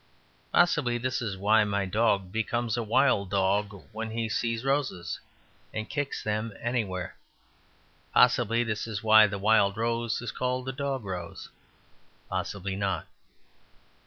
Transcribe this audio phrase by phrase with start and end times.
[0.51, 5.19] Possibly this is why my dog becomes a wild dog when he sees roses,
[5.75, 7.15] and kicks them anywhere.
[8.11, 11.49] Possibly this is why the wild rose is called a dog rose.
[12.31, 13.05] Possibly not.